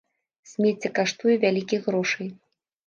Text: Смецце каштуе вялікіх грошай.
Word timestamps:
Смецце 0.51 0.87
каштуе 1.01 1.35
вялікіх 1.45 1.81
грошай. 1.93 2.27